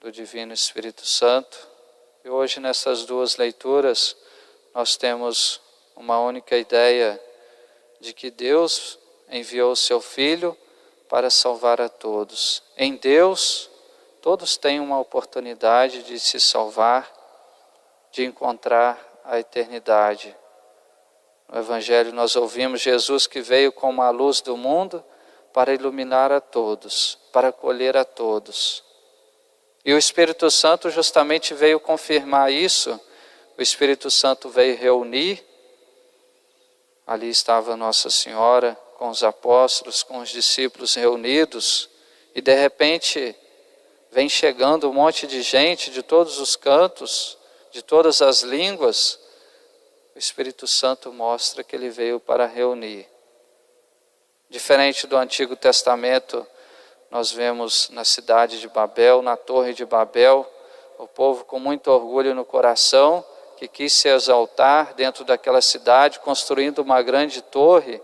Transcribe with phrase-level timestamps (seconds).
[0.00, 1.66] do Divino Espírito Santo.
[2.24, 4.16] E hoje, nessas duas leituras,
[4.74, 5.60] nós temos
[5.96, 7.20] uma única ideia
[8.00, 8.98] de que Deus
[9.28, 10.56] enviou o seu Filho
[11.08, 12.62] para salvar a todos.
[12.76, 13.70] Em Deus,
[14.22, 17.12] todos têm uma oportunidade de se salvar,
[18.12, 20.34] de encontrar a eternidade.
[21.48, 25.02] No Evangelho, nós ouvimos Jesus que veio como a luz do mundo
[25.52, 28.87] para iluminar a todos, para acolher a todos.
[29.88, 33.00] E o Espírito Santo justamente veio confirmar isso.
[33.56, 35.42] O Espírito Santo veio reunir.
[37.06, 41.88] Ali estava Nossa Senhora com os apóstolos, com os discípulos reunidos,
[42.34, 43.34] e de repente
[44.12, 47.38] vem chegando um monte de gente de todos os cantos,
[47.72, 49.18] de todas as línguas.
[50.14, 53.08] O Espírito Santo mostra que ele veio para reunir.
[54.50, 56.46] Diferente do Antigo Testamento,
[57.10, 60.46] nós vemos na cidade de Babel, na Torre de Babel,
[60.98, 63.24] o povo com muito orgulho no coração,
[63.56, 68.00] que quis se exaltar dentro daquela cidade, construindo uma grande torre,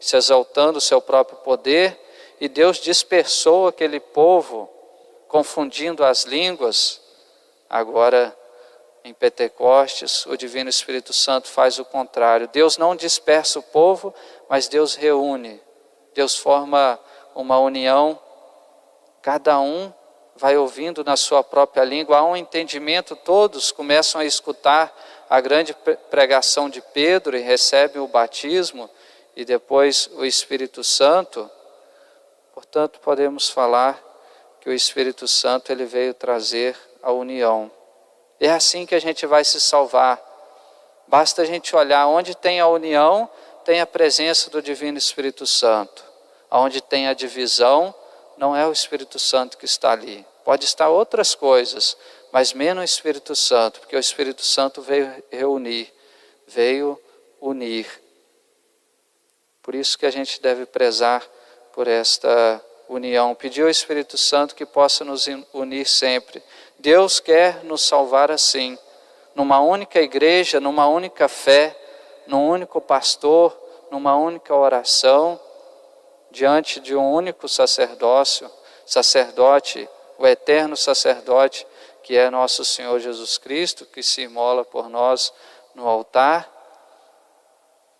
[0.00, 1.98] se exaltando o seu próprio poder,
[2.40, 4.68] e Deus dispersou aquele povo,
[5.28, 7.00] confundindo as línguas.
[7.68, 8.36] Agora,
[9.04, 12.48] em Pentecostes, o Divino Espírito Santo faz o contrário.
[12.48, 14.14] Deus não dispersa o povo,
[14.48, 15.60] mas Deus reúne
[16.18, 16.98] Deus forma
[17.32, 18.18] uma união,
[19.28, 19.92] cada um
[20.36, 24.90] vai ouvindo na sua própria língua, há um entendimento, todos começam a escutar
[25.28, 25.76] a grande
[26.08, 28.88] pregação de Pedro e recebem o batismo
[29.36, 31.50] e depois o Espírito Santo.
[32.54, 34.02] Portanto, podemos falar
[34.62, 37.70] que o Espírito Santo ele veio trazer a união.
[38.40, 40.18] É assim que a gente vai se salvar.
[41.06, 43.28] Basta a gente olhar onde tem a união,
[43.62, 46.08] tem a presença do Divino Espírito Santo
[46.50, 47.94] onde tem a divisão,
[48.38, 50.24] não é o Espírito Santo que está ali.
[50.44, 51.96] Pode estar outras coisas,
[52.32, 55.92] mas menos o Espírito Santo, porque o Espírito Santo veio reunir,
[56.46, 56.98] veio
[57.40, 57.86] unir.
[59.60, 61.26] Por isso que a gente deve prezar
[61.72, 66.42] por esta união, pedir ao Espírito Santo que possa nos unir sempre.
[66.78, 68.78] Deus quer nos salvar assim,
[69.34, 71.76] numa única igreja, numa única fé,
[72.26, 73.54] num único pastor,
[73.90, 75.38] numa única oração
[76.30, 78.50] diante de um único sacerdócio,
[78.84, 81.66] sacerdote, o eterno sacerdote,
[82.02, 85.32] que é nosso Senhor Jesus Cristo, que se imola por nós
[85.74, 86.50] no altar.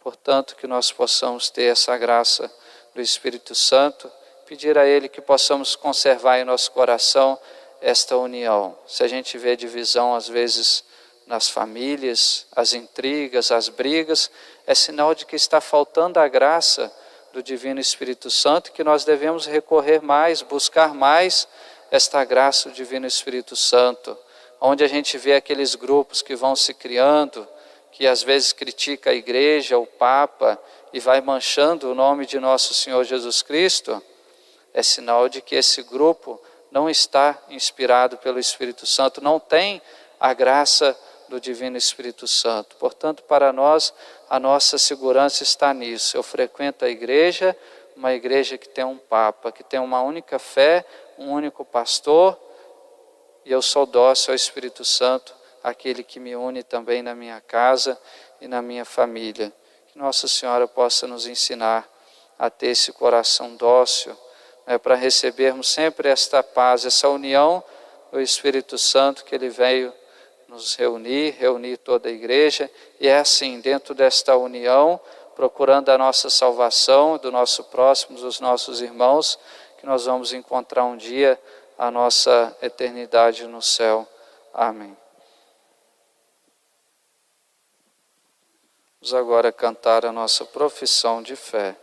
[0.00, 2.50] Portanto, que nós possamos ter essa graça
[2.94, 4.10] do Espírito Santo,
[4.46, 7.38] pedir a Ele que possamos conservar em nosso coração
[7.80, 8.76] esta união.
[8.86, 10.82] Se a gente vê divisão, às vezes,
[11.26, 14.30] nas famílias, as intrigas, as brigas,
[14.66, 16.92] é sinal de que está faltando a graça
[17.32, 21.46] do Divino Espírito Santo, que nós devemos recorrer mais, buscar mais
[21.90, 24.16] esta graça do Divino Espírito Santo,
[24.60, 27.46] onde a gente vê aqueles grupos que vão se criando,
[27.92, 30.58] que às vezes critica a igreja, o Papa,
[30.92, 34.02] e vai manchando o nome de nosso Senhor Jesus Cristo,
[34.72, 39.82] é sinal de que esse grupo não está inspirado pelo Espírito Santo, não tem
[40.18, 40.96] a graça
[41.30, 42.74] do Divino Espírito Santo.
[42.76, 43.94] Portanto, para nós,
[44.28, 46.16] a nossa segurança está nisso.
[46.16, 47.56] Eu frequento a igreja,
[47.96, 50.84] uma igreja que tem um Papa, que tem uma única fé,
[51.16, 52.36] um único pastor,
[53.44, 55.32] e eu sou dócil ao Espírito Santo,
[55.62, 57.96] aquele que me une também na minha casa
[58.40, 59.52] e na minha família.
[59.86, 61.88] Que Nossa Senhora possa nos ensinar
[62.36, 64.16] a ter esse coração dócil,
[64.66, 67.62] né, para recebermos sempre esta paz, essa união
[68.10, 69.94] do Espírito Santo que Ele veio
[70.50, 72.68] nos reunir, reunir toda a igreja,
[72.98, 75.00] e é assim, dentro desta união,
[75.36, 79.38] procurando a nossa salvação, do nosso próximo, dos nossos irmãos,
[79.78, 81.40] que nós vamos encontrar um dia
[81.78, 84.06] a nossa eternidade no céu.
[84.52, 84.94] Amém.
[89.00, 91.76] Vamos agora cantar a nossa profissão de fé.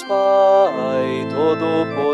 [0.00, 2.11] Pai Todo-Poderoso